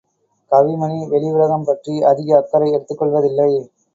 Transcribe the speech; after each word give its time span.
கவிமணி 0.51 0.97
வெளி 1.07 1.27
உலகம் 1.31 1.63
பற்றி 1.63 1.93
அதிக 2.03 2.35
அக்கறை 2.37 2.69
எடுத்துக் 2.71 2.99
கொள்வதில்லை. 2.99 3.49